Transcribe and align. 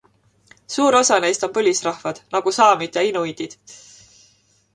Suur 0.75 0.95
osa 0.99 1.17
neist 1.25 1.45
on 1.47 1.51
põlisrahvad 1.57 2.23
nagu 2.37 2.55
saamid 2.59 2.99
ja 3.01 3.05
inuitid. 3.11 3.55